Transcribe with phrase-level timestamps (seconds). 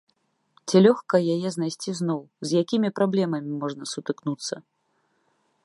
[0.69, 4.55] Ці лёгка яе знайсці зноў, з якімі праблемамі можна сутыкнуцца?